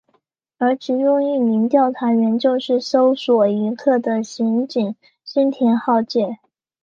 [0.57, 6.39] 而其中一名调查员就是搜查一课的刑警新田浩介。